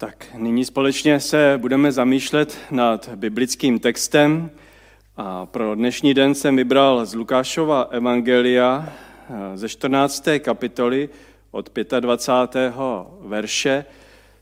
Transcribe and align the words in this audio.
Tak 0.00 0.26
nyní 0.34 0.64
společně 0.64 1.20
se 1.20 1.54
budeme 1.56 1.92
zamýšlet 1.92 2.58
nad 2.70 3.08
biblickým 3.08 3.78
textem. 3.78 4.50
A 5.16 5.46
pro 5.46 5.74
dnešní 5.74 6.14
den 6.14 6.34
jsem 6.34 6.56
vybral 6.56 7.06
z 7.06 7.14
Lukášova 7.14 7.82
Evangelia 7.82 8.88
eh, 9.30 9.56
ze 9.56 9.68
14. 9.68 10.28
kapitoly 10.38 11.08
od 11.50 11.70
25. 12.00 12.74
verše 13.20 13.84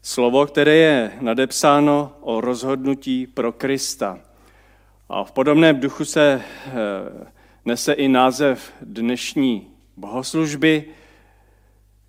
slovo, 0.03 0.47
které 0.47 0.77
je 0.77 1.13
nadepsáno 1.21 2.13
o 2.21 2.41
rozhodnutí 2.41 3.27
pro 3.27 3.53
Krista. 3.53 4.19
A 5.09 5.25
v 5.25 5.33
podobném 5.33 5.81
duchu 5.81 6.05
se 6.05 6.43
eh, 6.67 6.73
nese 7.65 7.93
i 7.93 8.09
název 8.09 8.73
dnešní 8.81 9.71
bohoslužby, 9.97 10.85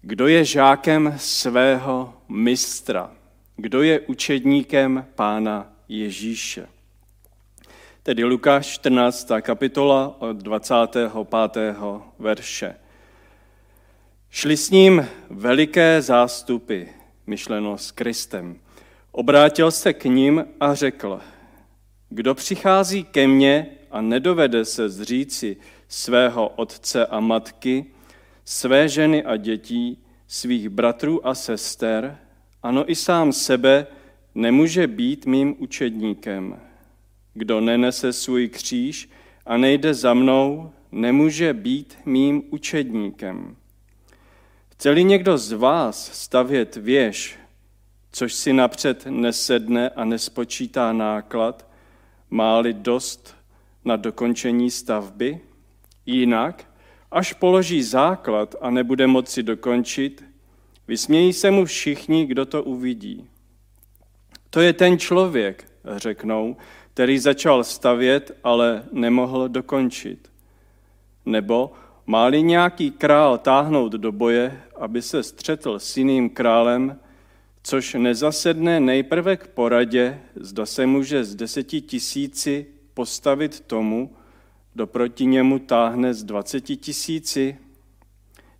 kdo 0.01 0.27
je 0.27 0.45
žákem 0.45 1.13
svého 1.17 2.13
mistra. 2.29 3.16
Kdo 3.59 3.81
je 3.81 3.99
učedníkem 3.99 5.05
Pána 5.15 5.73
Ježíše? 5.89 6.67
Tedy 8.03 8.23
Lukáš 8.23 8.67
14. 8.67 9.31
kapitola 9.41 10.15
od 10.19 10.37
25. 10.37 11.11
verše. 12.19 12.75
Šli 14.29 14.57
s 14.57 14.69
ním 14.69 15.07
veliké 15.29 16.01
zástupy, 16.01 16.83
myšleno 17.27 17.77
s 17.77 17.91
Kristem. 17.91 18.59
Obrátil 19.11 19.71
se 19.71 19.93
k 19.93 20.05
ním 20.05 20.45
a 20.59 20.75
řekl, 20.75 21.19
kdo 22.09 22.35
přichází 22.35 23.03
ke 23.03 23.27
mně 23.27 23.67
a 23.91 24.01
nedovede 24.01 24.65
se 24.65 24.89
zříci 24.89 25.57
svého 25.87 26.47
otce 26.47 27.05
a 27.05 27.19
matky, 27.19 27.85
své 28.45 28.89
ženy 28.89 29.23
a 29.23 29.37
dětí, 29.37 30.03
svých 30.27 30.69
bratrů 30.69 31.27
a 31.27 31.35
sester, 31.35 32.26
ano 32.63 32.91
i 32.91 32.95
sám 32.95 33.33
sebe 33.33 33.87
nemůže 34.35 34.87
být 34.87 35.25
mým 35.25 35.55
učedníkem. 35.57 36.59
Kdo 37.33 37.61
nenese 37.61 38.13
svůj 38.13 38.49
kříž 38.49 39.09
a 39.45 39.57
nejde 39.57 39.93
za 39.93 40.13
mnou, 40.13 40.71
nemůže 40.91 41.53
být 41.53 41.97
mým 42.05 42.43
učedníkem. 42.49 43.55
Chce-li 44.69 45.03
někdo 45.03 45.37
z 45.37 45.51
vás 45.51 46.11
stavět 46.13 46.75
věž, 46.75 47.39
což 48.11 48.33
si 48.33 48.53
napřed 48.53 49.05
nesedne 49.09 49.89
a 49.89 50.05
nespočítá 50.05 50.93
náklad, 50.93 51.67
má-li 52.29 52.73
dost 52.73 53.35
na 53.85 53.95
dokončení 53.95 54.71
stavby? 54.71 55.39
Jinak, 56.05 56.65
až 57.11 57.33
položí 57.33 57.83
základ 57.83 58.55
a 58.61 58.69
nebude 58.69 59.07
moci 59.07 59.43
dokončit, 59.43 60.23
Vysmějí 60.87 61.33
se 61.33 61.51
mu 61.51 61.65
všichni, 61.65 62.25
kdo 62.25 62.45
to 62.45 62.63
uvidí. 62.63 63.27
To 64.49 64.61
je 64.61 64.73
ten 64.73 64.99
člověk, 64.99 65.67
řeknou, 65.95 66.57
který 66.93 67.19
začal 67.19 67.63
stavět, 67.63 68.37
ale 68.43 68.83
nemohl 68.91 69.47
dokončit. 69.49 70.31
Nebo 71.25 71.71
máli 72.05 72.43
nějaký 72.43 72.91
král 72.91 73.37
táhnout 73.37 73.91
do 73.91 74.11
boje, 74.11 74.61
aby 74.75 75.01
se 75.01 75.23
střetl 75.23 75.79
s 75.79 75.97
jiným 75.97 76.29
králem, 76.29 76.99
což 77.63 77.93
nezasedne 77.93 78.79
nejprve 78.79 79.37
k 79.37 79.47
poradě, 79.47 80.21
zda 80.35 80.65
se 80.65 80.85
může 80.85 81.23
z 81.23 81.35
deseti 81.35 81.81
tisíci 81.81 82.65
postavit 82.93 83.59
tomu, 83.59 84.15
kdo 84.73 84.87
proti 84.87 85.25
němu 85.25 85.59
táhne 85.59 86.13
z 86.13 86.23
dvaceti 86.23 86.75
tisíci? 86.75 87.57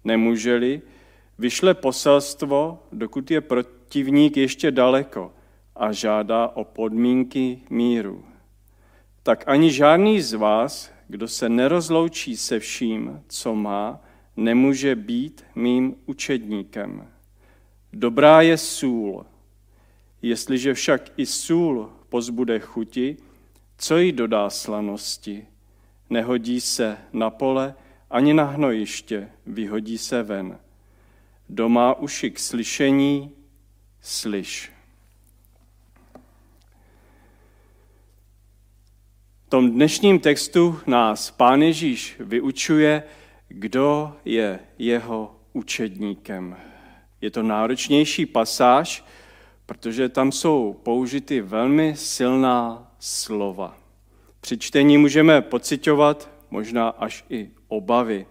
Nemůže-li, 0.03 0.81
vyšle 1.39 1.73
poselstvo, 1.73 2.83
dokud 2.91 3.31
je 3.31 3.41
protivník 3.41 4.37
ještě 4.37 4.71
daleko 4.71 5.33
a 5.75 5.91
žádá 5.91 6.47
o 6.47 6.63
podmínky 6.63 7.61
míru. 7.69 8.25
Tak 9.23 9.43
ani 9.47 9.71
žádný 9.71 10.21
z 10.21 10.33
vás, 10.33 10.91
kdo 11.07 11.27
se 11.27 11.49
nerozloučí 11.49 12.37
se 12.37 12.59
vším, 12.59 13.23
co 13.27 13.55
má, 13.55 14.01
nemůže 14.37 14.95
být 14.95 15.45
mým 15.55 15.95
učedníkem. 16.05 17.07
Dobrá 17.93 18.41
je 18.41 18.57
sůl. 18.57 19.25
Jestliže 20.21 20.73
však 20.73 21.11
i 21.17 21.25
sůl 21.25 21.91
pozbude 22.09 22.59
chuti, 22.59 23.17
co 23.77 23.97
jí 23.97 24.11
dodá 24.11 24.49
slanosti? 24.49 25.47
Nehodí 26.09 26.61
se 26.61 26.97
na 27.13 27.29
pole 27.29 27.75
ani 28.09 28.33
na 28.33 28.43
hnojiště, 28.43 29.29
vyhodí 29.45 29.97
se 29.97 30.23
ven. 30.23 30.59
Kdo 31.47 31.69
má 31.69 31.93
uši 31.93 32.31
k 32.31 32.39
slyšení, 32.39 33.31
slyš. 34.01 34.71
V 39.45 39.49
tom 39.49 39.71
dnešním 39.71 40.19
textu 40.19 40.79
nás 40.87 41.31
Pán 41.31 41.61
Ježíš 41.61 42.15
vyučuje, 42.19 43.03
kdo 43.47 44.15
je 44.25 44.59
jeho 44.77 45.35
učedníkem. 45.53 46.57
Je 47.21 47.31
to 47.31 47.43
náročnější 47.43 48.25
pasáž, 48.25 49.05
protože 49.65 50.09
tam 50.09 50.31
jsou 50.31 50.73
použity 50.83 51.41
velmi 51.41 51.93
silná 51.95 52.91
slova. 52.99 53.77
Při 54.41 54.57
čtení 54.57 54.97
můžeme 54.97 55.41
pocitovat 55.41 56.29
možná 56.49 56.89
až 56.89 57.25
i 57.29 57.49
obavy. 57.67 58.25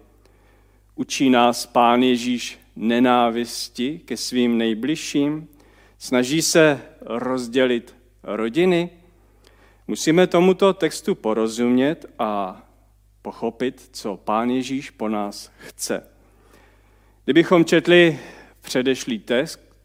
Učí 0.95 1.29
nás 1.29 1.65
Pán 1.65 2.03
Ježíš 2.03 2.59
nenávisti 2.77 3.99
ke 4.05 4.17
svým 4.17 4.57
nejbližším, 4.57 5.47
snaží 5.97 6.41
se 6.41 6.81
rozdělit 7.01 7.95
rodiny. 8.23 8.89
Musíme 9.87 10.27
tomuto 10.27 10.73
textu 10.73 11.15
porozumět 11.15 12.05
a 12.19 12.61
pochopit, 13.21 13.89
co 13.91 14.17
Pán 14.17 14.49
Ježíš 14.49 14.89
po 14.89 15.09
nás 15.09 15.51
chce. 15.57 16.03
Kdybychom 17.25 17.65
četli 17.65 18.19
předešlý 18.61 19.23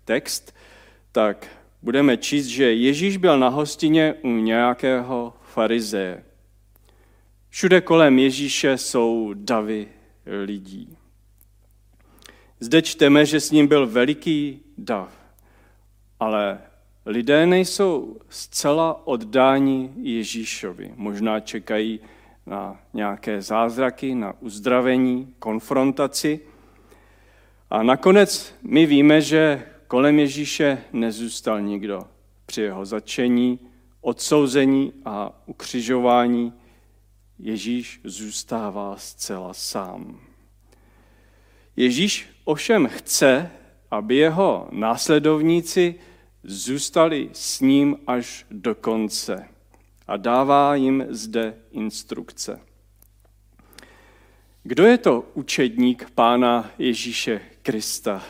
text, 0.05 0.55
tak 1.13 1.47
budeme 1.83 2.17
číst, 2.17 2.47
že 2.47 2.75
Ježíš 2.75 3.17
byl 3.17 3.39
na 3.39 3.49
hostině 3.49 4.15
u 4.23 4.29
nějakého 4.29 5.35
farizeje. 5.43 6.25
Všude 7.49 7.81
kolem 7.81 8.19
Ježíše 8.19 8.79
jsou 8.79 9.31
davy 9.35 9.89
lidí. 10.45 10.97
Zde 12.63 12.83
čteme, 12.83 13.27
že 13.27 13.41
s 13.41 13.51
ním 13.51 13.67
byl 13.67 13.87
veliký 13.87 14.61
dav, 14.79 15.13
ale 16.21 16.59
lidé 17.07 17.47
nejsou 17.47 18.17
zcela 18.29 19.07
oddáni 19.07 19.93
Ježíšovi. 19.97 20.93
Možná 20.97 21.41
čekají 21.41 22.01
na 22.47 22.81
nějaké 22.95 23.43
zázraky, 23.43 24.15
na 24.15 24.35
uzdravení, 24.41 25.35
konfrontaci. 25.39 26.41
A 27.71 27.83
nakonec 27.83 28.55
my 28.63 28.87
víme, 28.87 29.21
že 29.21 29.63
kolem 29.89 30.19
Ježíše 30.19 30.79
nezůstal 30.93 31.61
nikdo. 31.61 32.01
Při 32.47 32.63
jeho 32.63 32.87
začení, 32.87 33.59
odsouzení 34.01 34.93
a 35.05 35.43
ukřižování 35.47 36.53
Ježíš 37.39 38.01
zůstává 38.05 38.97
zcela 38.97 39.55
sám. 39.55 40.32
Ježíš 41.77 42.29
ovšem 42.45 42.87
chce, 42.87 43.51
aby 43.91 44.17
jeho 44.17 44.69
následovníci 44.73 45.95
zůstali 46.43 47.31
s 47.33 47.61
ním 47.61 47.97
až 48.07 48.47
do 48.51 48.75
konce 48.75 49.49
a 50.07 50.17
dává 50.17 50.75
jim 50.75 51.07
zde 51.09 51.55
instrukce. 51.71 52.61
Kdo 54.63 54.87
je 54.87 54.99
to 54.99 55.25
učedník 55.35 56.11
Pána 56.11 56.71
Ježíše 56.79 57.41
Krista? 57.63 58.23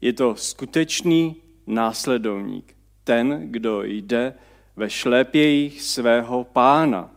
Je 0.00 0.12
to 0.12 0.34
skutečný 0.34 1.36
následovník, 1.66 2.76
ten, 3.04 3.40
kdo 3.50 3.82
jde 3.82 4.34
ve 4.76 4.90
šlépějích 4.90 5.82
svého 5.82 6.44
pána, 6.44 7.10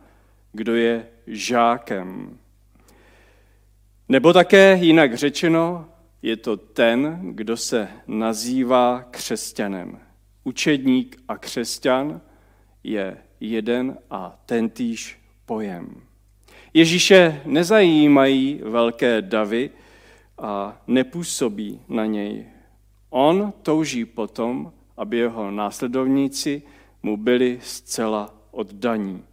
kdo 0.52 0.74
je 0.74 1.06
žákem. 1.26 2.38
Nebo 4.08 4.32
také 4.32 4.78
jinak 4.80 5.14
řečeno, 5.14 5.88
je 6.22 6.36
to 6.36 6.56
ten, 6.56 7.20
kdo 7.34 7.56
se 7.56 7.88
nazývá 8.06 9.02
křesťanem. 9.10 9.98
Učedník 10.44 11.16
a 11.28 11.38
křesťan 11.38 12.20
je 12.84 13.16
jeden 13.40 13.98
a 14.10 14.38
tentýž 14.46 15.18
pojem. 15.46 16.02
Ježíše 16.74 17.42
nezajímají 17.44 18.60
velké 18.64 19.22
davy 19.22 19.70
a 20.38 20.82
nepůsobí 20.86 21.80
na 21.88 22.06
něj. 22.06 22.46
On 23.10 23.52
touží 23.62 24.04
potom, 24.04 24.72
aby 24.96 25.16
jeho 25.16 25.50
následovníci 25.50 26.62
mu 27.02 27.16
byli 27.16 27.58
zcela 27.62 28.34
oddaní. 28.50 29.24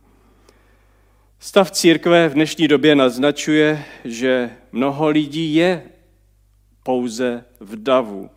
Stav 1.44 1.72
církve 1.72 2.30
v 2.30 2.34
dnešní 2.34 2.68
době 2.68 2.96
naznačuje, 2.96 3.86
že 4.06 4.58
mnoho 4.72 5.08
lidí 5.08 5.56
je 5.56 5.90
pouze 6.84 7.46
v 7.60 7.84
davu 7.84 8.30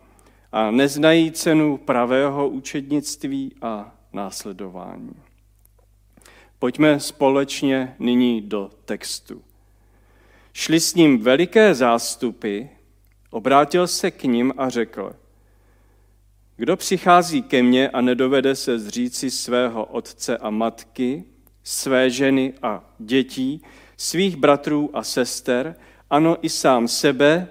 a 0.51 0.71
neznají 0.71 1.31
cenu 1.31 1.77
pravého 1.77 2.49
učednictví 2.49 3.55
a 3.61 3.95
následování. 4.13 5.15
Pojďme 6.59 6.99
společně 6.99 7.95
nyní 7.99 8.41
do 8.41 8.71
textu. 8.85 9.41
Šli 10.53 10.79
s 10.79 10.95
ním 10.95 11.21
veliké 11.21 11.75
zástupy, 11.75 12.61
obrátil 13.29 13.87
se 13.87 14.11
k 14.11 14.23
ním 14.23 14.53
a 14.57 14.69
řekl, 14.69 15.15
kdo 16.57 16.77
přichází 16.77 17.41
ke 17.41 17.63
mně 17.63 17.89
a 17.89 18.01
nedovede 18.01 18.55
se 18.55 18.79
zříci 18.79 19.31
svého 19.31 19.85
otce 19.85 20.37
a 20.37 20.49
matky, 20.49 21.23
své 21.65 22.09
ženy 22.09 22.53
a 22.61 22.93
dětí, 22.99 23.61
svých 23.97 24.35
bratrů 24.35 24.89
a 24.93 25.03
sester, 25.03 25.75
ano 26.09 26.37
i 26.41 26.49
sám 26.49 26.87
sebe, 26.87 27.47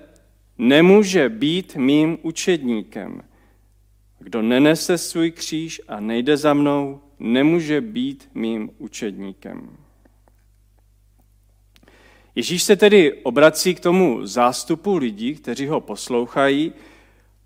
nemůže 0.59 1.29
být 1.29 1.77
mým 1.77 2.19
učedníkem. 2.23 3.23
Kdo 4.19 4.43
nenese 4.43 4.99
svůj 4.99 5.31
kříž 5.31 5.81
a 5.89 6.01
nejde 6.01 6.37
za 6.37 6.55
mnou, 6.55 7.01
nemůže 7.19 7.81
být 7.81 8.31
mým 8.35 8.71
učedníkem. 8.79 9.77
Ježíš 12.35 12.63
se 12.63 12.77
tedy 12.77 13.13
obrací 13.13 13.75
k 13.75 13.81
tomu 13.81 14.27
zástupu 14.27 14.97
lidí, 14.97 15.35
kteří 15.35 15.67
ho 15.67 15.81
poslouchají 15.81 16.73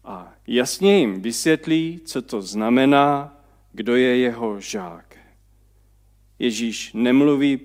a 0.05 0.35
jasně 0.47 0.99
jim 0.99 1.23
vysvětlí, 1.23 2.01
co 2.05 2.23
to 2.23 2.43
znamená, 2.43 3.37
kdo 3.73 3.97
je 3.97 4.17
jeho 4.17 4.61
žák. 4.61 5.08
Ježíš 6.39 6.91
nemluví 6.95 7.61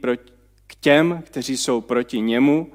k 0.67 0.75
těm, 0.75 1.23
kteří 1.25 1.57
jsou 1.57 1.81
proti 1.81 2.21
němu, 2.21 2.73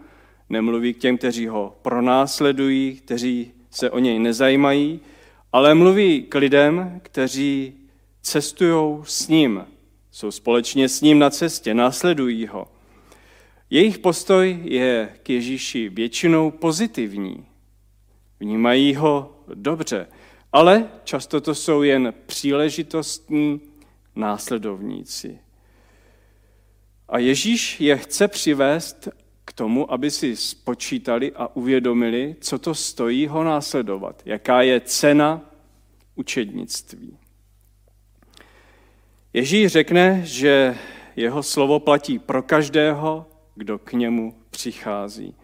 nemluví 0.49 0.95
k 0.95 0.99
těm, 0.99 1.19
kteří 1.19 1.47
ho 1.47 1.77
pronásledují, 1.83 2.97
kteří 2.97 3.53
se 3.71 3.91
o 3.91 3.99
něj 3.99 4.19
nezajímají, 4.19 5.01
ale 5.53 5.75
mluví 5.75 6.23
k 6.23 6.35
lidem, 6.35 7.01
kteří 7.03 7.75
cestují 8.23 8.99
s 9.05 9.29
ním, 9.29 9.65
jsou 10.11 10.31
společně 10.31 10.89
s 10.89 11.01
ním 11.01 11.19
na 11.19 11.31
cestě, 11.31 11.75
následují 11.75 12.47
ho. 12.47 12.69
Jejich 13.71 13.99
postoj 13.99 14.61
je 14.65 15.13
k 15.23 15.31
Ježíši 15.31 15.89
většinou 15.89 16.51
pozitivní. 16.51 17.45
Vnímají 18.41 18.95
ho 18.95 19.43
dobře, 19.55 20.07
ale 20.53 20.89
často 21.05 21.41
to 21.41 21.55
jsou 21.55 21.83
jen 21.83 22.15
příležitostní 22.27 23.61
následovníci. 24.17 25.39
A 27.09 27.19
Ježíš 27.19 27.81
je 27.81 27.97
chce 27.97 28.29
přivést 28.29 29.09
k 29.45 29.53
tomu, 29.53 29.93
aby 29.93 30.11
si 30.11 30.37
spočítali 30.37 31.33
a 31.33 31.57
uvědomili, 31.57 32.37
co 32.41 32.59
to 32.59 32.75
stojí 32.75 33.27
ho 33.27 33.45
následovat, 33.45 34.23
jaká 34.25 34.63
je 34.63 34.81
cena 34.81 35.51
učednictví. 36.15 37.19
Ježíš 39.33 39.73
řekne, 39.73 40.21
že 40.25 40.79
jeho 41.17 41.43
slovo 41.43 41.81
platí 41.81 42.19
pro 42.19 42.43
každého, 42.43 43.27
kdo 43.55 43.79
k 43.79 43.93
němu 43.93 44.35
přichází. 44.51 45.35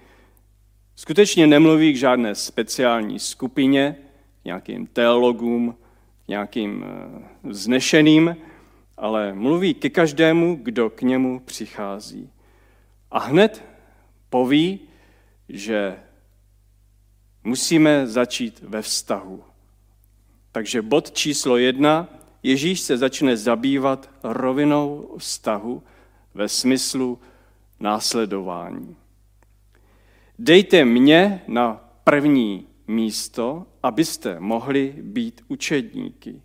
Skutečně 0.96 1.46
nemluví 1.46 1.92
k 1.92 1.96
žádné 1.96 2.34
speciální 2.34 3.18
skupině, 3.18 3.96
nějakým 4.44 4.86
teologům, 4.86 5.76
nějakým 6.28 6.84
eh, 6.86 7.52
znešeným, 7.52 8.36
ale 8.96 9.34
mluví 9.34 9.74
ke 9.74 9.90
každému, 9.90 10.58
kdo 10.62 10.90
k 10.90 11.02
němu 11.02 11.40
přichází. 11.40 12.30
A 13.10 13.18
hned 13.18 13.64
poví, 14.30 14.80
že 15.48 15.96
musíme 17.44 18.06
začít 18.06 18.60
ve 18.62 18.82
vztahu. 18.82 19.44
Takže 20.52 20.82
bod 20.82 21.10
číslo 21.10 21.56
jedna, 21.56 22.08
Ježíš 22.42 22.80
se 22.80 22.96
začne 22.96 23.36
zabývat 23.36 24.10
rovinou 24.22 25.14
vztahu 25.18 25.82
ve 26.34 26.48
smyslu 26.48 27.18
následování. 27.80 28.96
Dejte 30.38 30.84
mě 30.84 31.42
na 31.48 31.90
první 32.04 32.66
místo, 32.86 33.66
abyste 33.82 34.40
mohli 34.40 34.94
být 35.02 35.44
učedníky. 35.48 36.42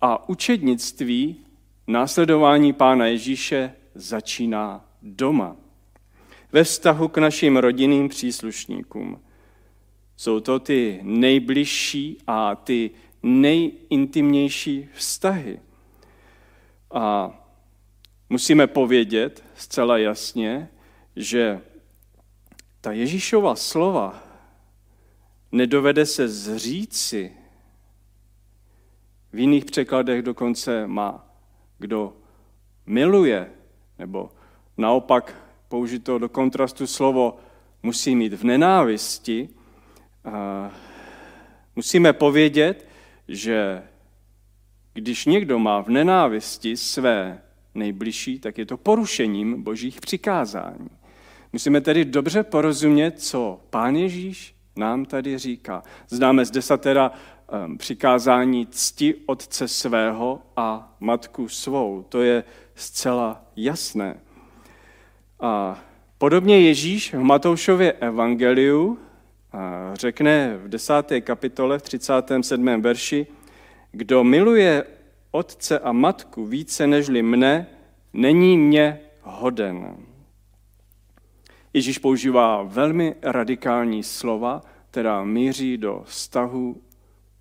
A 0.00 0.28
učednictví, 0.28 1.43
následování 1.86 2.72
Pána 2.72 3.06
Ježíše 3.06 3.72
začíná 3.94 4.84
doma. 5.02 5.56
Ve 6.52 6.64
vztahu 6.64 7.08
k 7.08 7.18
našim 7.18 7.56
rodinným 7.56 8.08
příslušníkům. 8.08 9.20
Jsou 10.16 10.40
to 10.40 10.58
ty 10.58 11.00
nejbližší 11.02 12.18
a 12.26 12.54
ty 12.54 12.90
nejintimnější 13.22 14.88
vztahy. 14.94 15.60
A 16.90 17.34
musíme 18.30 18.66
povědět 18.66 19.44
zcela 19.54 19.98
jasně, 19.98 20.68
že 21.16 21.60
ta 22.80 22.92
Ježíšova 22.92 23.56
slova 23.56 24.22
nedovede 25.52 26.06
se 26.06 26.28
zříci. 26.28 27.32
V 29.32 29.38
jiných 29.38 29.64
překladech 29.64 30.22
dokonce 30.22 30.86
má, 30.86 31.33
kdo 31.78 32.12
miluje, 32.86 33.50
nebo 33.98 34.30
naopak 34.76 35.34
použito 35.68 36.18
do 36.18 36.28
kontrastu 36.28 36.86
slovo 36.86 37.36
musí 37.82 38.16
mít 38.16 38.32
v 38.32 38.44
nenávisti, 38.44 39.48
musíme 41.76 42.12
povědět, 42.12 42.88
že 43.28 43.82
když 44.94 45.26
někdo 45.26 45.58
má 45.58 45.82
v 45.82 45.88
nenávisti 45.88 46.76
své 46.76 47.42
nejbližší, 47.74 48.38
tak 48.38 48.58
je 48.58 48.66
to 48.66 48.76
porušením 48.76 49.62
božích 49.62 50.00
přikázání. 50.00 50.90
Musíme 51.52 51.80
tedy 51.80 52.04
dobře 52.04 52.42
porozumět, 52.42 53.20
co 53.20 53.60
pán 53.70 53.96
Ježíš 53.96 54.54
nám 54.76 55.04
tady 55.04 55.38
říká. 55.38 55.82
Známe 56.08 56.44
z 56.44 56.50
desatera 56.50 57.10
přikázání 57.78 58.66
cti 58.66 59.14
otce 59.26 59.68
svého 59.68 60.42
a 60.56 60.96
matku 61.00 61.48
svou. 61.48 62.04
To 62.08 62.22
je 62.22 62.44
zcela 62.74 63.44
jasné. 63.56 64.20
A 65.40 65.80
podobně 66.18 66.60
Ježíš 66.60 67.14
v 67.14 67.22
Matoušově 67.22 67.92
evangeliu 67.92 68.98
řekne 69.92 70.56
v 70.56 70.68
desáté 70.68 71.20
kapitole 71.20 71.78
v 71.78 71.82
37. 71.82 72.82
verši, 72.82 73.26
kdo 73.92 74.24
miluje 74.24 74.84
otce 75.30 75.78
a 75.78 75.92
matku 75.92 76.46
více 76.46 76.86
nežli 76.86 77.22
mne, 77.22 77.66
není 78.12 78.58
mě 78.58 79.00
hoden. 79.22 79.96
Ježíš 81.72 81.98
používá 81.98 82.62
velmi 82.62 83.14
radikální 83.22 84.02
slova, 84.02 84.62
která 84.90 85.24
míří 85.24 85.76
do 85.76 86.02
vztahu 86.04 86.82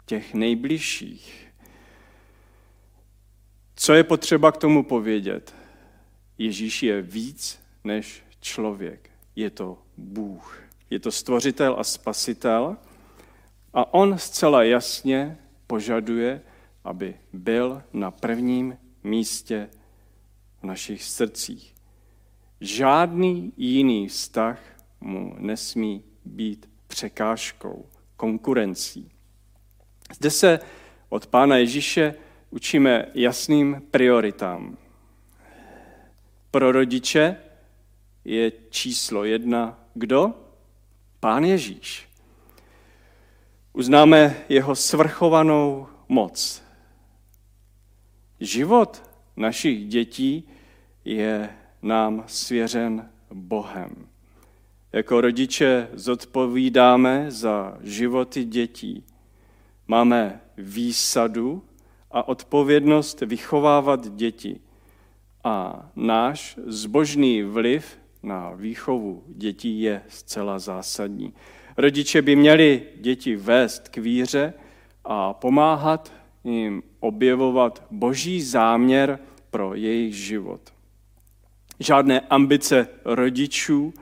těch 0.05 0.33
nejbližších. 0.33 1.47
Co 3.75 3.93
je 3.93 4.03
potřeba 4.03 4.51
k 4.51 4.57
tomu 4.57 4.83
povědět? 4.83 5.55
Ježíš 6.37 6.83
je 6.83 7.01
víc 7.01 7.59
než 7.83 8.23
člověk. 8.39 9.09
Je 9.35 9.49
to 9.49 9.77
Bůh. 9.97 10.63
Je 10.89 10.99
to 10.99 11.11
stvořitel 11.11 11.75
a 11.79 11.83
spasitel. 11.83 12.77
A 13.73 13.93
on 13.93 14.17
zcela 14.17 14.63
jasně 14.63 15.37
požaduje, 15.67 16.41
aby 16.83 17.15
byl 17.33 17.83
na 17.93 18.11
prvním 18.11 18.77
místě 19.03 19.69
v 20.61 20.63
našich 20.63 21.03
srdcích. 21.03 21.73
Žádný 22.61 23.53
jiný 23.57 24.07
vztah 24.07 24.59
mu 25.01 25.35
nesmí 25.39 26.03
být 26.25 26.69
překážkou, 26.87 27.85
konkurencí. 28.17 29.11
Zde 30.11 30.29
se 30.29 30.59
od 31.09 31.27
Pána 31.27 31.57
Ježíše 31.57 32.15
učíme 32.49 33.05
jasným 33.13 33.81
prioritám. 33.91 34.77
Pro 36.51 36.71
rodiče 36.71 37.37
je 38.25 38.51
číslo 38.69 39.23
jedna 39.23 39.79
kdo? 39.93 40.33
Pán 41.19 41.43
Ježíš. 41.43 42.09
Uznáme 43.73 44.35
jeho 44.49 44.75
svrchovanou 44.75 45.87
moc. 46.09 46.63
Život 48.39 49.09
našich 49.35 49.87
dětí 49.87 50.49
je 51.05 51.49
nám 51.81 52.23
svěřen 52.27 53.09
Bohem. 53.33 54.07
Jako 54.93 55.21
rodiče 55.21 55.89
zodpovídáme 55.93 57.31
za 57.31 57.77
životy 57.81 58.43
dětí. 58.43 59.03
Máme 59.87 60.41
výsadu 60.57 61.63
a 62.11 62.27
odpovědnost 62.27 63.21
vychovávat 63.21 64.15
děti. 64.15 64.59
A 65.43 65.85
náš 65.95 66.59
zbožný 66.65 67.43
vliv 67.43 67.97
na 68.23 68.51
výchovu 68.55 69.23
dětí 69.27 69.81
je 69.81 70.01
zcela 70.07 70.59
zásadní. 70.59 71.33
Rodiče 71.77 72.21
by 72.21 72.35
měli 72.35 72.83
děti 72.95 73.35
vést 73.35 73.89
k 73.89 73.97
víře 73.97 74.53
a 75.03 75.33
pomáhat 75.33 76.13
jim 76.43 76.83
objevovat 76.99 77.83
boží 77.91 78.41
záměr 78.41 79.19
pro 79.49 79.75
jejich 79.75 80.15
život. 80.15 80.73
Žádné 81.79 82.19
ambice 82.19 82.87
rodičů, 83.05 83.93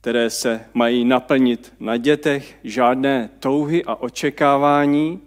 které 0.00 0.30
se 0.30 0.64
mají 0.74 1.04
naplnit 1.04 1.74
na 1.80 1.96
dětech, 1.96 2.58
žádné 2.64 3.30
touhy 3.38 3.84
a 3.84 3.94
očekávání, 3.94 5.20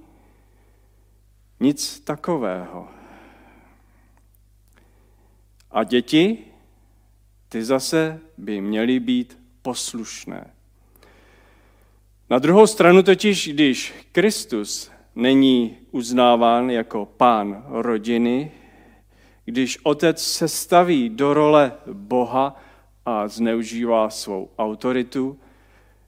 nic 1.60 2.00
takového. 2.00 2.88
A 5.72 5.84
děti, 5.84 6.38
ty 7.50 7.64
zase 7.64 8.20
by 8.38 8.62
měly 8.62 9.00
být 9.00 9.38
poslušné. 9.62 10.52
Na 12.30 12.40
druhou 12.40 12.68
stranu 12.68 13.04
totiž, 13.04 13.50
když 13.54 13.94
Kristus 14.12 14.92
není 15.16 15.78
uznáván 15.92 16.70
jako 16.70 17.06
pán 17.06 17.66
rodiny, 17.68 18.52
když 19.46 19.80
otec 19.84 20.24
se 20.24 20.48
staví 20.48 21.10
do 21.10 21.34
role 21.34 21.72
Boha 21.94 22.62
a 23.06 23.28
zneužívá 23.28 24.10
svou 24.10 24.50
autoritu, 24.58 25.40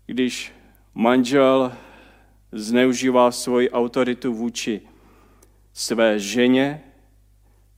když 0.06 0.54
manžel 0.94 1.74
zneužívá 2.52 3.32
svoji 3.32 3.70
autoritu 3.70 4.34
vůči 4.34 4.82
své 5.74 6.20
ženě, 6.20 6.82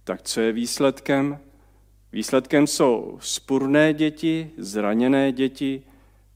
tak 0.03 0.21
co 0.21 0.41
je 0.41 0.51
výsledkem? 0.51 1.39
Výsledkem 2.11 2.67
jsou 2.67 3.17
spurné 3.21 3.93
děti, 3.93 4.51
zraněné 4.57 5.31
děti 5.31 5.83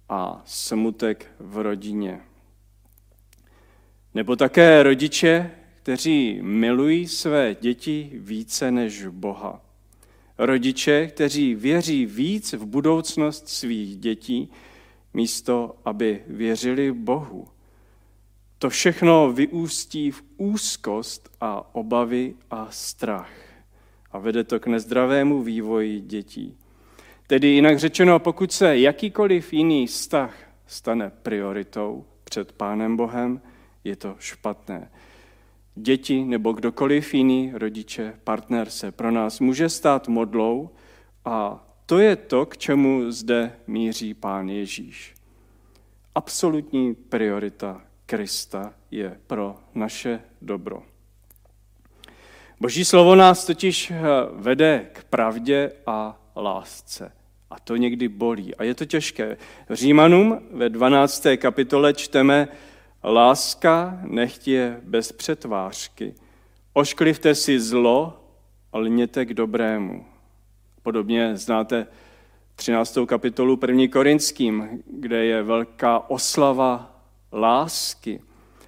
a 0.09 0.41
smutek 0.45 1.31
v 1.39 1.57
rodině. 1.57 2.21
Nebo 4.13 4.35
také 4.35 4.83
rodiče, 4.83 5.51
kteří 5.81 6.39
milují 6.41 7.07
své 7.07 7.55
děti 7.55 8.11
více 8.13 8.71
než 8.71 9.05
Boha. 9.05 9.68
Rodiče, 10.39 11.07
kteří 11.07 11.55
věří 11.55 12.05
víc 12.05 12.53
v 12.53 12.65
budoucnost 12.65 13.49
svých 13.49 13.97
dětí, 13.97 14.49
místo 15.13 15.75
aby 15.85 16.21
věřili 16.27 16.91
Bohu. 16.91 17.47
To 18.59 18.69
všechno 18.69 19.31
vyústí 19.31 20.11
v 20.11 20.23
úzkost 20.37 21.29
a 21.41 21.75
obavy 21.75 22.35
a 22.51 22.67
strach 22.71 23.31
a 24.11 24.19
vede 24.19 24.43
to 24.43 24.59
k 24.59 24.67
nezdravému 24.67 25.43
vývoji 25.43 26.01
dětí. 26.01 26.57
Tedy 27.27 27.47
jinak 27.47 27.79
řečeno, 27.79 28.19
pokud 28.19 28.51
se 28.51 28.77
jakýkoliv 28.77 29.53
jiný 29.53 29.87
vztah 29.87 30.35
stane 30.67 31.11
prioritou 31.23 32.05
před 32.23 32.51
Pánem 32.51 32.97
Bohem, 32.97 33.41
je 33.83 33.95
to 33.95 34.15
špatné. 34.19 34.91
Děti 35.81 36.25
nebo 36.25 36.51
kdokoliv 36.51 37.13
jiný, 37.13 37.51
rodiče, 37.53 38.13
partner 38.23 38.69
se 38.69 38.91
pro 38.91 39.11
nás 39.11 39.39
může 39.39 39.69
stát 39.69 40.07
modlou 40.07 40.69
a 41.25 41.65
to 41.85 41.99
je 41.99 42.15
to, 42.15 42.45
k 42.45 42.57
čemu 42.57 43.11
zde 43.11 43.51
míří 43.67 44.13
Pán 44.13 44.49
Ježíš. 44.49 45.15
Absolutní 46.15 46.95
priorita 46.95 47.81
Krista 48.05 48.73
je 48.91 49.19
pro 49.27 49.55
naše 49.75 50.21
dobro. 50.41 50.83
Boží 52.59 52.85
slovo 52.85 53.15
nás 53.15 53.45
totiž 53.45 53.91
eh, 53.91 53.97
vede 54.33 54.89
k 54.93 55.03
pravdě 55.03 55.71
a 55.87 56.21
lásce. 56.35 57.11
A 57.49 57.59
to 57.59 57.75
někdy 57.75 58.07
bolí. 58.07 58.55
A 58.55 58.63
je 58.63 58.75
to 58.75 58.85
těžké. 58.85 59.37
Římanům 59.69 60.39
ve 60.51 60.69
12. 60.69 61.27
kapitole 61.37 61.93
čteme, 61.93 62.47
láska 63.03 63.99
nechtě 64.03 64.77
bez 64.83 65.11
přetvářky. 65.11 66.15
Ošklivte 66.73 67.35
si 67.35 67.59
zlo 67.59 68.23
lněte 68.73 69.25
k 69.25 69.33
dobrému. 69.33 70.05
Podobně 70.83 71.37
znáte 71.37 71.87
13. 72.55 72.97
kapitolu 73.05 73.59
1. 73.67 73.83
Korinským, 73.91 74.83
kde 74.93 75.25
je 75.25 75.43
velká 75.43 76.09
oslava 76.09 77.01
lásky. 77.33 78.21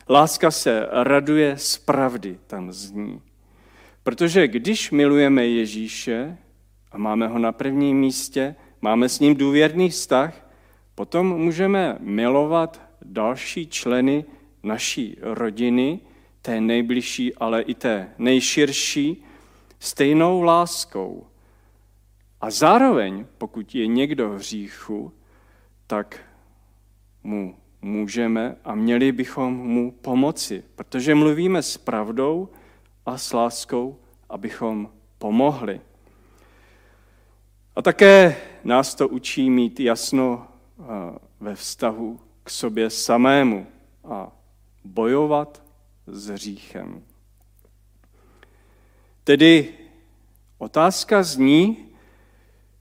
Láska 0.09 0.51
se 0.51 0.87
raduje 0.91 1.57
z 1.57 1.77
pravdy, 1.77 2.39
tam 2.47 2.71
zní. 2.71 3.21
Protože 4.03 4.47
když 4.47 4.91
milujeme 4.91 5.47
Ježíše 5.47 6.37
a 6.91 6.97
máme 6.97 7.27
ho 7.27 7.39
na 7.39 7.51
prvním 7.51 7.99
místě, 7.99 8.55
máme 8.81 9.09
s 9.09 9.19
ním 9.19 9.35
důvěrný 9.35 9.89
vztah, 9.89 10.51
potom 10.95 11.27
můžeme 11.27 11.97
milovat 11.99 12.90
další 13.05 13.67
členy 13.67 14.25
naší 14.63 15.17
rodiny, 15.21 15.99
té 16.41 16.61
nejbližší, 16.61 17.35
ale 17.35 17.61
i 17.61 17.73
té 17.73 18.09
nejširší, 18.17 19.23
stejnou 19.79 20.41
láskou. 20.41 21.27
A 22.41 22.51
zároveň, 22.51 23.25
pokud 23.37 23.75
je 23.75 23.87
někdo 23.87 24.29
v 24.29 24.35
hříchu, 24.35 25.13
tak 25.87 26.19
mu 27.23 27.55
můžeme 27.81 28.55
a 28.63 28.75
měli 28.75 29.11
bychom 29.11 29.53
mu 29.53 29.91
pomoci, 29.91 30.63
protože 30.75 31.15
mluvíme 31.15 31.61
s 31.61 31.77
pravdou 31.77 32.49
a 33.05 33.17
s 33.17 33.33
láskou, 33.33 33.99
abychom 34.29 34.89
pomohli. 35.17 35.81
A 37.75 37.81
také 37.81 38.35
nás 38.63 38.95
to 38.95 39.07
učí 39.07 39.49
mít 39.49 39.79
jasno 39.79 40.47
eh, 40.79 40.83
ve 41.39 41.55
vztahu 41.55 42.19
k 42.43 42.49
sobě 42.49 42.89
samému 42.89 43.67
a 44.03 44.31
bojovat 44.83 45.63
s 46.07 46.27
hříchem. 46.27 47.03
Tedy 49.23 49.73
otázka 50.57 51.23
zní, 51.23 51.77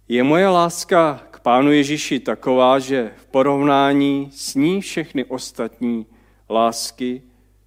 je 0.09 0.23
moje 0.23 0.49
láska 0.49 1.23
k 1.31 1.41
Pánu 1.41 1.73
Ježíši 1.73 2.21
taková, 2.21 2.79
že 2.79 3.15
v 3.17 3.27
porovnání 3.27 4.31
s 4.33 4.55
ní 4.55 4.81
všechny 4.81 5.25
ostatní 5.25 6.07
lásky 6.51 7.23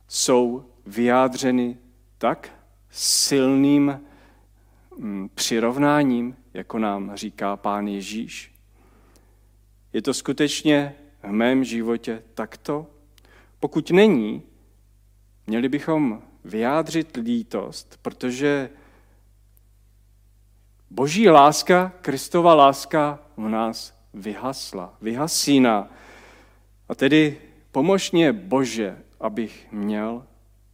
jsou 0.07 0.65
vyjádřeny 0.85 1.77
tak 2.17 2.49
silným 2.89 4.01
mm, 4.97 5.29
přirovnáním, 5.35 6.35
jako 6.53 6.79
nám 6.79 7.11
říká 7.15 7.57
Pán 7.57 7.87
Ježíš? 7.87 8.53
Je 9.93 10.01
to 10.01 10.13
skutečně 10.13 10.95
v 11.23 11.31
mém 11.31 11.63
životě 11.63 12.23
takto? 12.33 12.87
Pokud 13.59 13.91
není, 13.91 14.43
měli 15.47 15.69
bychom 15.69 16.21
vyjádřit 16.45 17.17
lítost, 17.17 17.99
protože 18.01 18.69
boží 20.89 21.29
láska, 21.29 21.93
Kristova 22.01 22.53
láska 22.53 23.19
v 23.37 23.49
nás 23.49 23.99
vyhasla, 24.13 24.97
vyhasíná. 25.01 25.89
A 26.89 26.95
tedy 26.95 27.37
pomož 27.71 28.11
mě, 28.11 28.33
Bože, 28.33 28.97
abych 29.19 29.67
měl 29.71 30.25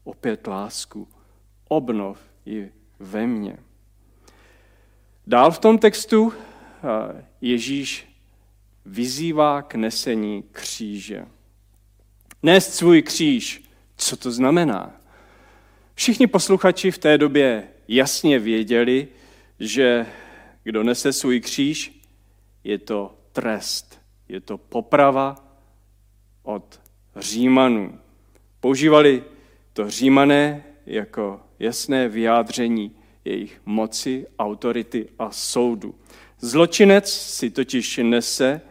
opět 0.04 0.48
lásku. 0.48 1.08
Obnov 1.68 2.20
ji 2.46 2.72
ve 3.00 3.28
mně. 3.28 3.58
Dál 5.28 5.52
v 5.52 5.60
tom 5.60 5.78
textu 5.78 6.34
Ježíš 7.42 8.09
vyzývá 8.90 9.62
k 9.62 9.76
nesení 9.76 10.44
kříže. 10.52 11.26
Nést 12.44 12.74
svůj 12.74 13.02
kříž, 13.02 13.64
co 13.98 14.18
to 14.18 14.32
znamená? 14.32 15.02
Všichni 15.94 16.28
posluchači 16.28 16.92
v 16.92 16.98
té 16.98 17.18
době 17.18 17.68
jasně 17.88 18.40
věděli, 18.40 19.08
že 19.60 20.06
kdo 20.64 20.84
nese 20.84 21.14
svůj 21.14 21.40
kříž, 21.40 22.02
je 22.64 22.78
to 22.78 23.16
trest, 23.32 24.02
je 24.30 24.40
to 24.40 24.58
poprava 24.58 25.36
od 26.44 26.80
Římanů. 27.16 28.00
Používali 28.60 29.24
to 29.74 29.90
Římané 29.90 30.64
jako 30.86 31.42
jasné 31.60 32.10
vyjádření 32.10 32.92
jejich 33.26 33.62
moci, 33.66 34.28
autority 34.40 35.10
a 35.20 35.32
soudu. 35.32 35.96
Zločinec 36.40 37.14
si 37.14 37.50
totiž 37.50 38.00
nese 38.04 38.62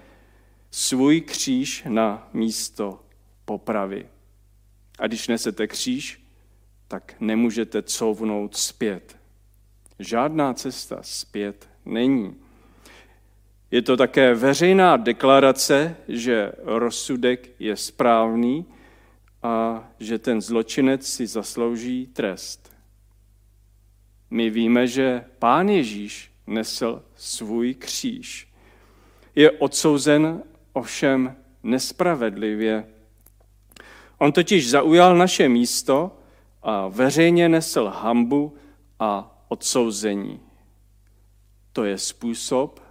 svůj 0.71 1.21
kříž 1.21 1.85
na 1.89 2.29
místo 2.33 3.01
popravy. 3.45 4.07
A 4.99 5.07
když 5.07 5.29
nesete 5.29 5.67
kříž, 5.67 6.23
tak 6.89 7.15
nemůžete 7.21 7.83
couvnout 7.83 8.57
zpět. 8.57 9.17
Žádná 9.99 10.55
cesta 10.55 10.99
zpět 11.03 11.69
není. 11.85 12.37
Je 13.71 13.83
to 13.83 13.97
také 13.97 14.35
veřejná 14.35 14.97
deklarace, 14.97 15.97
že 16.09 16.53
rozsudek 16.59 17.51
je 17.59 17.77
správný 17.77 18.67
a 19.43 19.89
že 19.99 20.19
ten 20.19 20.41
zločinec 20.41 21.07
si 21.07 21.27
zaslouží 21.27 22.07
trest. 22.07 22.73
My 24.31 24.51
víme, 24.51 24.87
že 24.87 25.25
Pán 25.39 25.69
Ježíš 25.69 26.31
nesl 26.47 27.03
svůj 27.17 27.75
kříž. 27.75 28.49
Je 29.35 29.51
odsouzen 29.51 30.43
ovšem 30.79 31.37
nespravedlivě. 31.63 32.87
On 34.19 34.33
totiž 34.33 34.71
zaujal 34.71 35.17
naše 35.17 35.49
místo 35.49 36.19
a 36.63 36.89
veřejně 36.89 37.49
nesl 37.49 37.87
hambu 37.87 38.57
a 38.99 39.39
odsouzení. 39.49 40.41
To 41.73 41.85
je 41.85 41.99
způsob, 41.99 42.83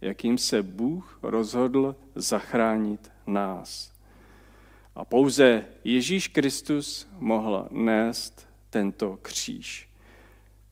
jakým 0.00 0.38
se 0.38 0.62
Bůh 0.62 1.18
rozhodl 1.22 1.96
zachránit 2.14 3.12
nás. 3.26 3.92
A 4.94 5.04
pouze 5.04 5.64
Ježíš 5.84 6.28
Kristus 6.28 7.08
mohl 7.18 7.68
nést 7.70 8.48
tento 8.70 9.18
kříž. 9.22 9.88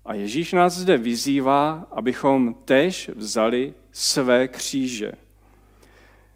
A 0.05 0.15
Ježíš 0.15 0.53
nás 0.53 0.75
zde 0.75 0.99
vyzývá, 0.99 1.87
abychom 1.91 2.55
tež 2.65 3.11
vzali 3.15 3.75
své 3.93 4.49
kříže. 4.49 5.13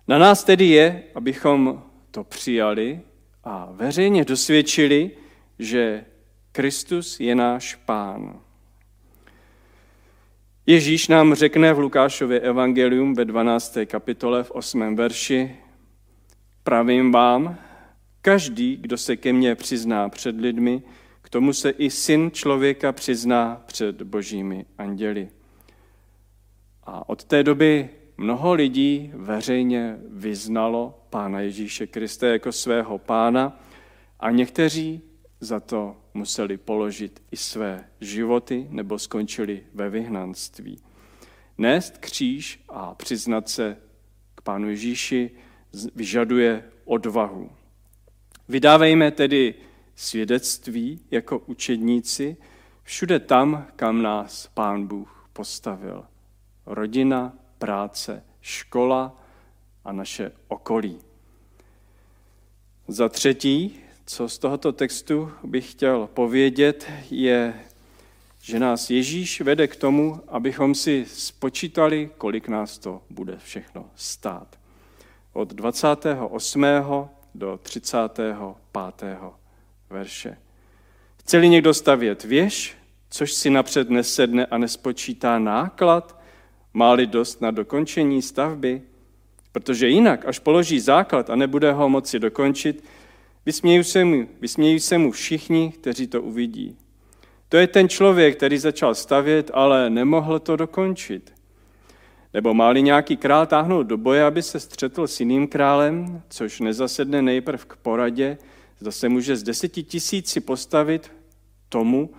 Na 0.09 0.19
nás 0.19 0.45
tedy 0.45 0.65
je, 0.65 1.03
abychom 1.15 1.83
to 2.11 2.25
přijali 2.25 3.01
a 3.45 3.69
veřejně 3.73 4.25
dosvědčili, 4.25 5.11
že 5.59 6.05
Kristus 6.53 7.21
je 7.21 7.35
náš 7.35 7.75
pán. 7.75 8.41
Ježíš 10.67 11.09
nám 11.09 11.35
řekne 11.35 11.73
v 11.73 11.79
Lukášově 11.79 12.41
evangelium 12.41 13.15
ve 13.15 13.25
12. 13.25 13.79
kapitole 13.87 14.45
v 14.45 14.51
8. 14.51 14.97
verši, 14.97 15.57
pravím 16.63 17.13
vám, 17.13 17.59
každý, 18.23 18.77
kdo 18.77 18.99
se 18.99 19.17
ke 19.17 19.33
mně 19.33 19.55
přizná 19.55 20.09
před 20.09 20.41
lidmi, 20.41 20.83
k 21.23 21.29
tomu 21.29 21.53
se 21.53 21.71
i 21.71 21.91
syn 21.91 22.31
člověka 22.31 22.93
přizná 22.93 23.63
před 23.67 24.03
božími 24.03 24.67
anděli. 24.79 25.29
A 26.85 27.09
od 27.09 27.25
té 27.25 27.43
doby 27.43 27.89
mnoho 28.17 28.55
lidí 28.55 29.11
veřejně 29.15 29.97
vyznalo 30.09 31.07
Pána 31.11 31.41
Ježíše 31.41 31.87
Krista 31.87 32.27
jako 32.27 32.53
svého 32.53 32.99
pána 32.99 33.61
a 34.21 34.31
někteří 34.31 35.03
za 35.41 35.61
to 35.61 35.97
museli 36.15 36.57
položit 36.57 37.23
i 37.31 37.37
své 37.37 37.85
životy 38.01 38.67
nebo 38.71 38.99
skončili 38.99 39.65
ve 39.75 39.91
vyhnanství. 39.91 40.79
Nést 41.59 41.99
kříž 41.99 42.65
a 42.69 42.95
přiznat 42.95 43.49
se 43.49 43.77
k 44.35 44.41
Pánu 44.41 44.69
Ježíši 44.69 45.31
vyžaduje 45.95 46.65
odvahu. 46.85 47.51
Vydávejme 48.49 49.11
tedy 49.11 49.55
svědectví 49.95 51.01
jako 51.11 51.39
učedníci 51.39 52.37
všude 52.83 53.21
tam, 53.21 53.67
kam 53.77 54.03
nás 54.03 54.51
Pán 54.55 54.87
Bůh 54.87 55.29
postavil. 55.33 56.05
Rodina, 56.67 57.33
práce, 57.59 58.25
škola 58.41 59.23
a 59.85 59.93
naše 59.93 60.33
okolí. 60.49 60.99
Za 62.89 63.09
třetí, 63.09 63.81
co 64.07 64.29
z 64.29 64.39
tohoto 64.39 64.73
textu 64.73 65.33
bych 65.45 65.71
chtěl 65.71 66.09
povědět, 66.15 66.91
je, 67.11 67.55
že 68.43 68.59
nás 68.59 68.91
Ježíš 68.91 69.41
vede 69.41 69.69
k 69.69 69.77
tomu, 69.77 70.21
abychom 70.29 70.75
si 70.75 71.07
spočítali, 71.09 72.11
kolik 72.19 72.49
nás 72.49 72.79
to 72.79 73.03
bude 73.11 73.39
všechno 73.39 73.91
stát. 73.97 74.59
Od 75.33 75.53
28. 75.53 76.65
do 77.35 77.59
35. 77.63 79.17
verše. 79.91 80.39
Chce-li 81.17 81.49
někdo 81.49 81.75
stavět 81.75 82.25
věž, 82.25 82.77
což 83.11 83.33
si 83.33 83.51
napřed 83.51 83.91
nesedne 83.91 84.47
a 84.47 84.59
nespočítá 84.59 85.39
náklad, 85.39 86.16
má-li 86.77 87.07
dost 87.07 87.41
na 87.41 87.51
dokončení 87.51 88.23
stavby, 88.23 88.83
protože 89.53 89.89
jinak, 89.89 90.27
až 90.27 90.39
položí 90.39 90.81
základ 90.81 91.31
a 91.31 91.37
nebude 91.37 91.73
ho 91.73 91.89
moci 91.89 92.19
dokončit, 92.19 92.85
Vysmějí 93.47 93.85
se 93.85 94.05
mu, 94.05 94.29
vysmějí 94.41 94.81
se 94.81 94.99
mu 94.99 95.11
všichni, 95.11 95.73
kteří 95.73 96.07
to 96.07 96.23
uvidí. 96.23 96.77
To 97.49 97.57
je 97.57 97.67
ten 97.67 97.89
člověk, 97.89 98.37
který 98.37 98.59
začal 98.59 98.95
stavět, 98.95 99.51
ale 99.55 99.91
nemohl 99.91 100.39
to 100.39 100.57
dokončit. 100.57 101.33
Nebo 102.35 102.55
máli 102.55 102.83
nějaký 102.83 103.17
král 103.17 103.47
táhnout 103.47 103.87
do 103.87 103.97
boje, 103.97 104.25
aby 104.25 104.43
se 104.43 104.61
střetl 104.61 105.07
s 105.07 105.21
jiným 105.21 105.49
králem, 105.49 106.23
což 106.29 106.61
nezasedne 106.61 107.23
nejprv 107.23 107.65
k 107.65 107.77
poradě, 107.77 108.39
zda 108.79 108.91
se 108.91 109.09
může 109.09 109.37
z 109.37 109.43
deseti 109.43 109.83
tisíci 109.83 110.41
postavit 110.41 111.13
tomu, 111.69 112.11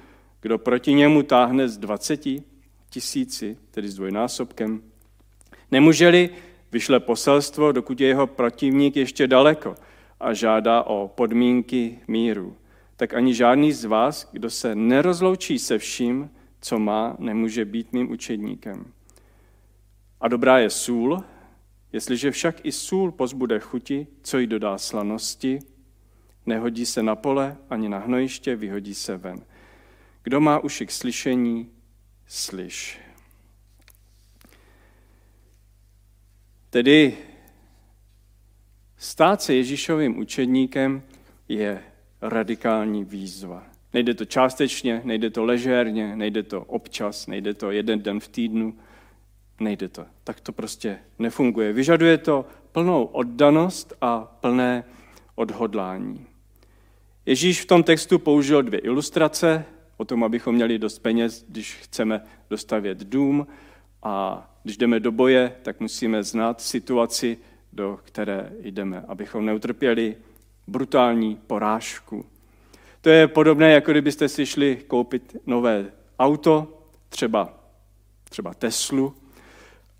kdo 0.42 0.58
proti 0.58 0.94
němu 0.94 1.24
táhne 1.24 1.70
z 1.70 1.78
dvaceti 1.78 2.44
tisíci, 2.90 3.58
tedy 3.72 3.90
s 3.90 3.96
dvojnásobkem. 3.96 4.82
Nemůže-li 5.72 6.30
vyšle 6.72 7.00
poselstvo, 7.00 7.72
dokud 7.72 8.02
je 8.02 8.08
jeho 8.08 8.28
protivník 8.28 8.96
ještě 8.96 9.28
daleko– 9.28 9.76
a 10.20 10.34
žádá 10.34 10.84
o 10.84 11.08
podmínky 11.08 12.00
míru, 12.08 12.58
tak 12.96 13.14
ani 13.14 13.34
žádný 13.34 13.72
z 13.72 13.86
vás, 13.86 14.30
kdo 14.32 14.50
se 14.50 14.76
nerozloučí 14.76 15.60
se 15.60 15.78
vším, 15.78 16.30
co 16.62 16.80
má, 16.80 17.16
nemůže 17.20 17.66
být 17.66 17.94
mým 17.94 18.12
učedníkem. 18.12 18.86
A 20.22 20.28
dobrá 20.28 20.60
je 20.60 20.70
sůl, 20.70 21.24
jestliže 21.94 22.32
však 22.32 22.66
i 22.66 22.72
sůl 22.72 23.12
pozbude 23.12 23.60
chuti, 23.60 24.08
co 24.22 24.38
jí 24.38 24.48
dodá 24.48 24.78
slanosti, 24.78 25.60
nehodí 26.46 26.86
se 26.86 27.04
na 27.04 27.16
pole 27.16 27.58
ani 27.70 27.90
na 27.90 27.98
hnojiště, 27.98 28.56
vyhodí 28.56 28.94
se 28.94 29.18
ven. 29.18 29.46
Kdo 30.24 30.40
má 30.40 30.60
uši 30.60 30.86
k 30.86 30.92
slyšení, 30.92 31.70
slyš. 32.28 33.00
Tedy 36.70 37.18
Stát 38.98 39.42
se 39.42 39.56
Ježíšovým 39.56 40.20
učedníkem 40.20 41.02
je 41.50 41.84
radikální 42.22 43.04
výzva. 43.04 43.64
Nejde 43.94 44.14
to 44.14 44.26
částečně, 44.26 45.02
nejde 45.04 45.30
to 45.30 45.46
ležérně, 45.46 46.16
nejde 46.16 46.44
to 46.44 46.62
občas, 46.62 47.28
nejde 47.28 47.54
to 47.54 47.72
jeden 47.72 48.02
den 48.02 48.20
v 48.20 48.28
týdnu, 48.28 48.78
nejde 49.60 49.88
to. 49.88 50.06
Tak 50.24 50.40
to 50.40 50.52
prostě 50.52 51.00
nefunguje. 51.20 51.74
Vyžaduje 51.74 52.18
to 52.18 52.46
plnou 52.72 53.04
oddanost 53.04 53.94
a 54.02 54.38
plné 54.42 54.84
odhodlání. 55.36 56.26
Ježíš 57.26 57.62
v 57.62 57.66
tom 57.66 57.84
textu 57.84 58.20
použil 58.20 58.62
dvě 58.62 58.80
ilustrace 58.80 59.66
o 59.98 60.06
tom, 60.06 60.24
abychom 60.24 60.56
měli 60.56 60.80
dost 60.80 61.00
peněz, 61.00 61.46
když 61.50 61.76
chceme 61.76 62.22
dostavět 62.50 62.98
dům 62.98 63.48
a 64.04 64.48
když 64.64 64.78
jdeme 64.78 65.00
do 65.00 65.12
boje, 65.12 65.56
tak 65.62 65.80
musíme 65.80 66.24
znát 66.24 66.62
situaci, 66.62 67.38
do 67.74 68.00
které 68.04 68.52
jdeme, 68.60 69.04
abychom 69.08 69.46
neutrpěli 69.46 70.16
brutální 70.68 71.36
porážku. 71.36 72.26
To 73.02 73.10
je 73.10 73.28
podobné, 73.28 73.72
jako 73.72 73.92
kdybyste 73.92 74.30
si 74.30 74.46
šli 74.46 74.82
koupit 74.88 75.38
nové 75.46 75.92
auto, 76.20 76.84
třeba, 77.10 77.60
třeba 78.30 78.54
Teslu, 78.54 79.14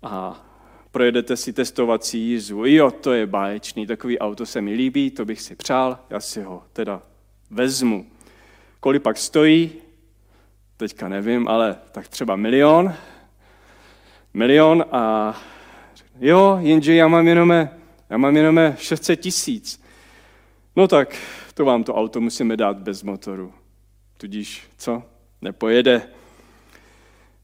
a 0.02 0.46
projedete 0.90 1.36
si 1.36 1.52
testovací 1.52 2.20
jízdu. 2.20 2.66
Jo, 2.66 2.90
to 2.90 3.12
je 3.12 3.26
báječný, 3.26 3.86
takový 3.86 4.18
auto 4.18 4.46
se 4.46 4.60
mi 4.60 4.72
líbí, 4.72 5.10
to 5.10 5.24
bych 5.24 5.40
si 5.40 5.56
přál, 5.56 5.98
já 6.10 6.20
si 6.20 6.42
ho 6.42 6.64
teda 6.72 7.02
vezmu. 7.50 8.06
Kolik 8.80 9.02
pak 9.02 9.16
stojí? 9.16 9.72
Teďka 10.78 11.08
nevím, 11.08 11.48
ale 11.48 11.76
tak 11.92 12.08
třeba 12.08 12.36
milion. 12.36 12.94
Milion 14.34 14.84
a 14.92 15.34
Jo, 16.20 16.58
jenže 16.60 16.94
já 16.94 17.08
mám 17.08 17.28
jenom, 17.28 17.68
já 18.10 18.16
mám 18.16 18.36
jenom 18.36 18.74
600 18.76 19.20
tisíc. 19.20 19.82
No 20.76 20.88
tak, 20.88 21.16
to 21.54 21.64
vám 21.64 21.84
to 21.84 21.94
auto 21.94 22.20
musíme 22.20 22.56
dát 22.56 22.76
bez 22.76 23.02
motoru. 23.02 23.54
Tudíž, 24.18 24.62
co? 24.76 25.02
Nepojede. 25.42 26.02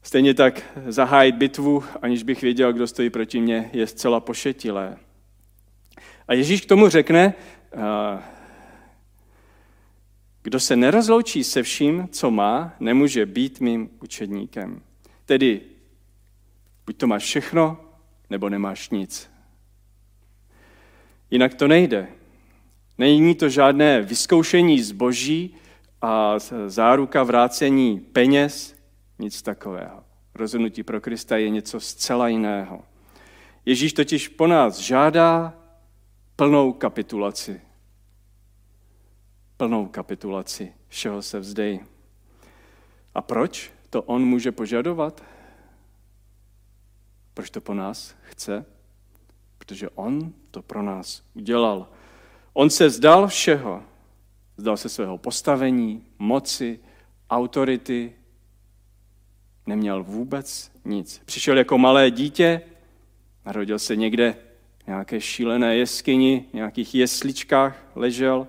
Stejně 0.03 0.33
tak 0.33 0.61
zahájit 0.87 1.35
bitvu, 1.35 1.83
aniž 2.01 2.23
bych 2.23 2.41
věděl, 2.41 2.73
kdo 2.73 2.87
stojí 2.87 3.09
proti 3.09 3.41
mně, 3.41 3.69
je 3.73 3.87
zcela 3.87 4.19
pošetilé. 4.19 4.97
A 6.27 6.33
Ježíš 6.33 6.61
k 6.61 6.69
tomu 6.69 6.89
řekne, 6.89 7.33
kdo 10.45 10.59
se 10.59 10.75
nerozloučí 10.75 11.43
se 11.43 11.63
vším, 11.63 12.07
co 12.11 12.31
má, 12.31 12.73
nemůže 12.79 13.25
být 13.25 13.59
mým 13.59 13.89
učedníkem. 14.01 14.81
Tedy 15.25 15.61
buď 16.85 16.97
to 16.97 17.07
máš 17.07 17.23
všechno, 17.23 17.77
nebo 18.29 18.49
nemáš 18.49 18.89
nic. 18.89 19.31
Jinak 21.31 21.53
to 21.53 21.67
nejde. 21.67 22.07
Není 22.97 23.35
to 23.35 23.49
žádné 23.49 24.01
vyzkoušení 24.01 24.81
zboží 24.81 25.55
a 26.01 26.35
záruka 26.67 27.23
vrácení 27.23 27.99
peněz, 27.99 28.75
nic 29.19 29.41
takového. 29.41 30.03
Rozhodnutí 30.35 30.83
pro 30.83 31.01
Krista 31.01 31.37
je 31.37 31.49
něco 31.49 31.79
zcela 31.79 32.27
jiného. 32.27 32.81
Ježíš 33.65 33.93
totiž 33.93 34.27
po 34.27 34.47
nás 34.47 34.79
žádá 34.79 35.53
plnou 36.35 36.73
kapitulaci. 36.73 37.64
Plnou 39.57 39.87
kapitulaci 39.87 40.73
všeho 40.87 41.21
se 41.21 41.39
vzdej. 41.39 41.79
A 43.15 43.21
proč 43.21 43.71
to 43.89 44.03
on 44.03 44.25
může 44.25 44.51
požadovat? 44.51 45.23
Proč 47.33 47.49
to 47.49 47.61
po 47.61 47.73
nás 47.73 48.15
chce? 48.21 48.65
Protože 49.57 49.89
on 49.89 50.33
to 50.51 50.61
pro 50.61 50.81
nás 50.81 51.23
udělal. 51.33 51.87
On 52.53 52.69
se 52.69 52.87
vzdal 52.87 53.27
všeho. 53.27 53.83
Vzdal 54.57 54.77
se 54.77 54.89
svého 54.89 55.17
postavení, 55.17 56.05
moci, 56.19 56.79
autority. 57.29 58.13
Neměl 59.65 60.03
vůbec 60.03 60.71
nic. 60.85 61.21
Přišel 61.25 61.57
jako 61.57 61.77
malé 61.77 62.11
dítě, 62.11 62.61
narodil 63.45 63.79
se 63.79 63.95
někde 63.95 64.35
v 64.83 64.87
nějaké 64.87 65.21
šílené 65.21 65.75
jeskyni, 65.75 66.45
v 66.51 66.53
nějakých 66.53 66.95
jesličkách 66.95 67.83
ležel, 67.95 68.47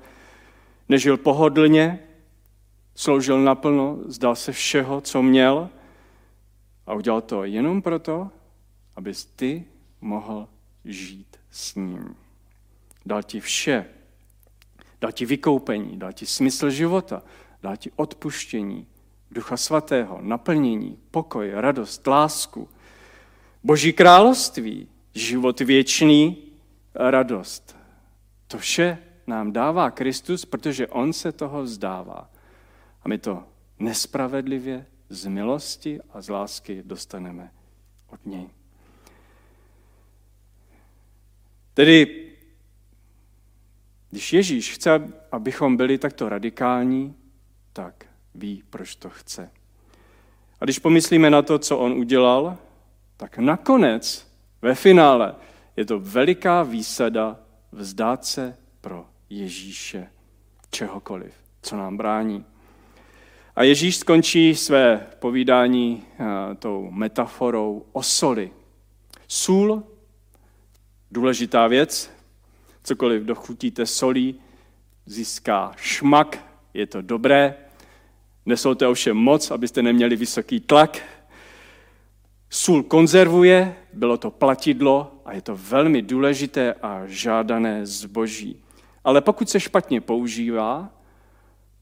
nežil 0.88 1.16
pohodlně, 1.16 1.98
sloužil 2.94 3.42
naplno, 3.42 3.98
zdal 4.06 4.36
se 4.36 4.52
všeho, 4.52 5.00
co 5.00 5.22
měl 5.22 5.70
a 6.86 6.94
udělal 6.94 7.20
to 7.20 7.44
jenom 7.44 7.82
proto, 7.82 8.30
abys 8.96 9.24
ty 9.24 9.64
mohl 10.00 10.48
žít 10.84 11.36
s 11.50 11.74
ním. 11.74 12.16
Dal 13.06 13.22
ti 13.22 13.40
vše. 13.40 13.86
Dal 15.00 15.12
ti 15.12 15.26
vykoupení, 15.26 15.98
dal 15.98 16.12
ti 16.12 16.26
smysl 16.26 16.70
života, 16.70 17.22
dal 17.62 17.76
ti 17.76 17.90
odpuštění, 17.96 18.86
ducha 19.30 19.56
svatého, 19.56 20.18
naplnění, 20.22 20.98
pokoj, 21.10 21.50
radost, 21.54 22.06
lásku, 22.06 22.68
boží 23.64 23.92
království, 23.92 24.88
život 25.14 25.60
věčný, 25.60 26.36
radost. 26.94 27.76
To 28.46 28.58
vše 28.58 28.98
nám 29.26 29.52
dává 29.52 29.90
Kristus, 29.90 30.44
protože 30.44 30.86
on 30.86 31.12
se 31.12 31.32
toho 31.32 31.62
vzdává. 31.62 32.30
A 33.02 33.08
my 33.08 33.18
to 33.18 33.44
nespravedlivě 33.78 34.86
z 35.08 35.26
milosti 35.26 36.00
a 36.12 36.20
z 36.20 36.28
lásky 36.28 36.82
dostaneme 36.86 37.52
od 38.06 38.26
něj. 38.26 38.48
Tedy, 41.74 42.26
když 44.10 44.32
Ježíš 44.32 44.72
chce, 44.74 45.12
abychom 45.32 45.76
byli 45.76 45.98
takto 45.98 46.28
radikální, 46.28 47.14
tak 47.72 48.06
ví, 48.34 48.62
proč 48.70 48.96
to 48.96 49.10
chce. 49.10 49.50
A 50.60 50.64
když 50.64 50.78
pomyslíme 50.78 51.30
na 51.30 51.42
to, 51.42 51.58
co 51.58 51.78
on 51.78 51.92
udělal, 51.92 52.58
tak 53.16 53.38
nakonec, 53.38 54.32
ve 54.62 54.74
finále, 54.74 55.34
je 55.76 55.84
to 55.84 56.00
veliká 56.00 56.62
výsada 56.62 57.38
vzdát 57.72 58.24
se 58.24 58.56
pro 58.80 59.06
Ježíše 59.30 60.10
čehokoliv, 60.70 61.34
co 61.62 61.76
nám 61.76 61.96
brání. 61.96 62.44
A 63.56 63.62
Ježíš 63.62 63.96
skončí 63.96 64.54
své 64.54 65.06
povídání 65.18 66.02
eh, 66.18 66.24
tou 66.54 66.90
metaforou 66.90 67.86
o 67.92 68.02
soli. 68.02 68.50
Sůl, 69.28 69.82
důležitá 71.10 71.66
věc, 71.66 72.10
cokoliv 72.82 73.22
dochutíte 73.22 73.86
solí, 73.86 74.40
získá 75.06 75.72
šmak, 75.76 76.44
je 76.74 76.86
to 76.86 77.02
dobré. 77.02 77.54
Nesolte 78.46 78.86
ovšem 78.86 79.16
moc, 79.16 79.50
abyste 79.50 79.82
neměli 79.82 80.16
vysoký 80.16 80.60
tlak. 80.60 81.02
Sůl 82.50 82.82
konzervuje, 82.82 83.76
bylo 83.92 84.16
to 84.16 84.30
platidlo 84.30 85.20
a 85.24 85.32
je 85.32 85.42
to 85.42 85.56
velmi 85.56 86.02
důležité 86.02 86.74
a 86.74 87.02
žádané 87.06 87.86
zboží. 87.86 88.65
Ale 89.06 89.20
pokud 89.20 89.50
se 89.50 89.60
špatně 89.60 90.00
používá, 90.00 90.92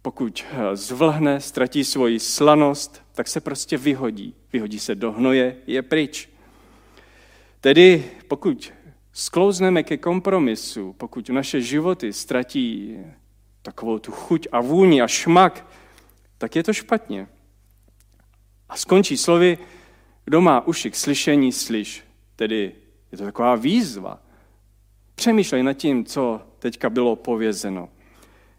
pokud 0.03 0.45
eh, 0.51 0.77
zvlhne, 0.77 1.41
ztratí 1.41 1.85
svoji 1.85 2.21
slanost, 2.21 3.03
tak 3.13 3.29
se 3.29 3.41
prostě 3.41 3.77
vyhodí. 3.77 4.35
Vyhodí 4.53 4.79
se 4.79 4.95
do 4.95 5.13
hnoje, 5.13 5.57
je 5.67 5.83
pryč. 5.83 6.29
Tedy 7.61 8.11
pokud 8.29 8.73
sklouzneme 9.13 9.83
ke 9.83 9.97
kompromisu, 9.97 10.93
pokud 10.93 11.29
naše 11.29 11.61
životy 11.61 12.13
ztratí 12.13 12.97
takovou 13.63 13.99
tu 13.99 14.13
chuť 14.13 14.49
a 14.53 14.61
vůni 14.61 15.03
a 15.03 15.09
šmak, 15.09 15.67
tak 16.39 16.57
je 16.57 16.63
to 16.63 16.73
špatně. 16.73 17.29
A 18.69 18.77
skončí 18.77 19.17
slovy, 19.17 19.59
kdo 20.25 20.41
má 20.41 20.67
uši 20.67 20.91
k 20.91 20.97
slyšení, 20.97 21.53
slyš. 21.53 22.05
Tedy 22.37 22.73
je 23.13 23.19
to 23.19 23.25
taková 23.25 23.55
výzva. 23.55 24.23
Přemýšlej 25.15 25.63
nad 25.63 25.73
tím, 25.73 26.05
co 26.05 26.41
teďka 26.65 26.91
bylo 26.91 27.17
povězeno. 27.17 27.89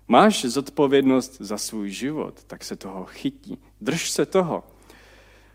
Máš 0.07 0.45
zodpovědnost 0.45 1.37
za 1.39 1.57
svůj 1.57 1.89
život, 1.89 2.43
tak 2.47 2.63
se 2.63 2.75
toho 2.75 3.05
chytí. 3.05 3.57
Drž 3.81 4.09
se 4.09 4.25
toho. 4.25 4.63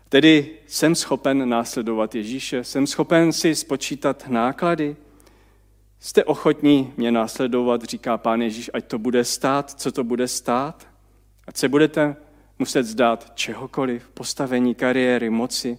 Tedy 0.09 0.49
jsem 0.67 0.95
schopen 0.95 1.49
následovat 1.49 2.15
Ježíše, 2.15 2.63
jsem 2.63 2.87
schopen 2.87 3.33
si 3.33 3.55
spočítat 3.55 4.27
náklady. 4.27 4.95
Jste 5.99 6.23
ochotní 6.23 6.93
mě 6.97 7.11
následovat, 7.11 7.83
říká 7.83 8.17
pán 8.17 8.41
Ježíš, 8.41 8.69
ať 8.73 8.85
to 8.85 8.99
bude 8.99 9.23
stát, 9.23 9.71
co 9.71 9.91
to 9.91 10.03
bude 10.03 10.27
stát? 10.27 10.87
Ať 11.47 11.57
se 11.57 11.69
budete 11.69 12.15
muset 12.59 12.83
zdát 12.83 13.31
čehokoliv, 13.35 14.09
postavení 14.13 14.75
kariéry, 14.75 15.29
moci. 15.29 15.77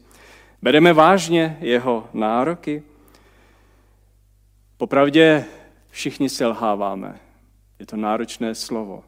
Bereme 0.62 0.92
vážně 0.92 1.58
jeho 1.60 2.08
nároky. 2.12 2.82
Popravdě 4.76 5.44
všichni 5.92 6.28
selháváme. 6.28 7.20
Je 7.78 7.86
to 7.86 7.96
náročné 7.96 8.54
slovo. 8.54 9.04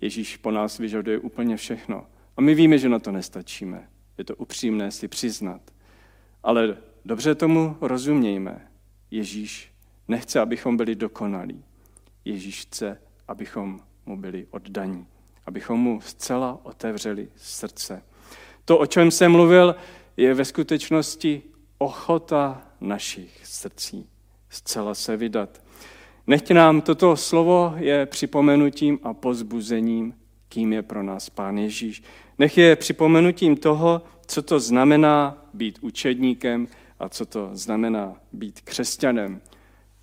Ježíš 0.00 0.36
po 0.36 0.50
nás 0.50 0.78
vyžaduje 0.78 1.18
úplně 1.18 1.56
všechno. 1.56 2.06
A 2.36 2.40
my 2.40 2.54
víme, 2.54 2.78
že 2.78 2.88
na 2.88 2.98
to 2.98 3.12
nestačíme. 3.12 3.88
Je 4.18 4.24
to 4.24 4.36
upřímné 4.36 4.90
si 4.90 5.08
přiznat. 5.08 5.60
Ale 6.42 6.76
dobře 7.04 7.34
tomu 7.34 7.76
rozumějme. 7.80 8.68
Ježíš 9.10 9.72
nechce, 10.08 10.40
abychom 10.40 10.76
byli 10.76 10.94
dokonalí. 10.94 11.64
Ježíš 12.24 12.60
chce, 12.60 13.00
abychom 13.28 13.80
mu 14.06 14.16
byli 14.16 14.46
oddaní. 14.50 15.06
Abychom 15.46 15.80
mu 15.80 16.00
zcela 16.00 16.60
otevřeli 16.62 17.28
srdce. 17.36 18.02
To, 18.64 18.78
o 18.78 18.86
čem 18.86 19.10
jsem 19.10 19.32
mluvil, 19.32 19.76
je 20.16 20.34
ve 20.34 20.44
skutečnosti 20.44 21.42
ochota 21.78 22.62
našich 22.80 23.46
srdcí. 23.46 24.08
Zcela 24.48 24.94
se 24.94 25.16
vydat. 25.16 25.69
Nechť 26.30 26.50
nám 26.50 26.80
toto 26.80 27.16
slovo 27.16 27.74
je 27.76 28.06
připomenutím 28.06 28.98
a 29.02 29.14
pozbuzením, 29.14 30.14
kým 30.48 30.72
je 30.72 30.82
pro 30.82 31.02
nás 31.02 31.30
Pán 31.30 31.58
Ježíš. 31.58 32.02
Nech 32.38 32.58
je 32.58 32.76
připomenutím 32.76 33.56
toho, 33.56 34.02
co 34.26 34.42
to 34.42 34.60
znamená 34.60 35.44
být 35.54 35.78
učedníkem 35.80 36.68
a 36.98 37.08
co 37.08 37.26
to 37.26 37.50
znamená 37.52 38.14
být 38.32 38.60
křesťanem. 38.60 39.40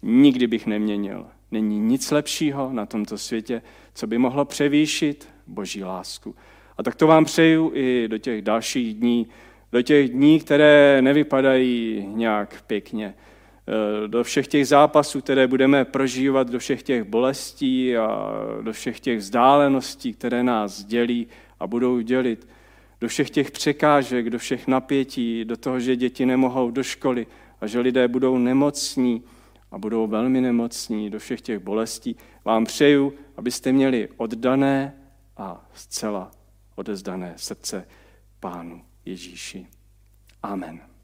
Nikdy 0.02 0.48
bych 0.48 0.68
neměnil. 0.68 1.26
Není 1.52 1.80
nic 1.80 2.12
lepšího 2.12 2.70
na 2.74 2.86
tomto 2.86 3.18
světě, 3.18 3.62
co 3.94 4.08
by 4.08 4.18
mohlo 4.18 4.46
převýšit 4.46 5.30
Boží 5.48 5.84
lásku. 5.84 6.36
A 6.78 6.84
tak 6.84 6.96
to 6.96 7.08
vám 7.08 7.26
přeju 7.26 7.72
i 7.74 8.08
do 8.08 8.18
těch 8.18 8.42
dalších 8.42 8.94
dní, 8.94 9.28
do 9.72 9.82
těch 9.82 10.10
dní, 10.10 10.40
které 10.40 11.02
nevypadají 11.02 12.06
nějak 12.08 12.64
pěkně, 12.68 13.14
do 14.08 14.24
všech 14.24 14.48
těch 14.48 14.68
zápasů, 14.68 15.22
které 15.22 15.48
budeme 15.48 15.86
prožívat, 15.86 16.50
do 16.50 16.60
všech 16.60 16.84
těch 16.84 17.04
bolestí 17.04 17.98
a 17.98 18.32
do 18.62 18.74
všech 18.74 19.00
těch 19.00 19.18
vzdáleností, 19.18 20.14
které 20.14 20.44
nás 20.44 20.84
dělí 20.84 21.28
a 21.60 21.68
budou 21.68 22.00
dělit, 22.00 22.48
do 23.02 23.08
všech 23.08 23.30
těch 23.30 23.52
překážek, 23.52 24.30
do 24.30 24.40
všech 24.40 24.68
napětí, 24.68 25.46
do 25.46 25.58
toho, 25.58 25.80
že 25.80 25.96
děti 25.96 26.26
nemohou 26.26 26.72
do 26.72 26.84
školy 26.84 27.28
a 27.62 27.68
že 27.68 27.80
lidé 27.80 28.08
budou 28.08 28.38
nemocní 28.38 29.24
a 29.72 29.78
budou 29.78 30.08
velmi 30.08 30.42
nemocní, 30.42 31.10
do 31.10 31.20
všech 31.20 31.42
těch 31.42 31.60
bolestí, 31.60 32.16
vám 32.46 32.66
přeju, 32.66 33.14
abyste 33.38 33.72
měli 33.72 34.10
oddané 34.18 34.94
a 35.38 35.70
zcela 35.74 36.32
odezdané 36.76 37.34
srdce 37.36 37.88
Pánu 38.40 38.82
Ježíši. 39.06 39.68
Amen. 40.44 40.97